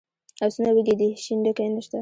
[0.45, 1.89] آسونه وږي دي شین ډکی نشته.